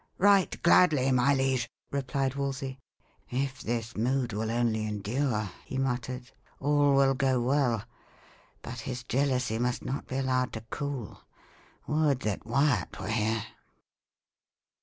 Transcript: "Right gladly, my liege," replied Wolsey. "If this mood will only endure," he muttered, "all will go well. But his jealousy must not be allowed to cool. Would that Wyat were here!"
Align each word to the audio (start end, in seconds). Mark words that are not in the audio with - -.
"Right 0.17 0.59
gladly, 0.63 1.11
my 1.11 1.35
liege," 1.35 1.69
replied 1.91 2.33
Wolsey. 2.33 2.79
"If 3.29 3.61
this 3.61 3.95
mood 3.95 4.33
will 4.33 4.49
only 4.49 4.87
endure," 4.87 5.51
he 5.63 5.77
muttered, 5.77 6.31
"all 6.59 6.95
will 6.95 7.13
go 7.13 7.39
well. 7.39 7.83
But 8.63 8.79
his 8.79 9.03
jealousy 9.03 9.59
must 9.59 9.85
not 9.85 10.07
be 10.07 10.17
allowed 10.17 10.53
to 10.53 10.61
cool. 10.71 11.21
Would 11.85 12.21
that 12.21 12.47
Wyat 12.47 12.99
were 12.99 13.09
here!" 13.09 13.43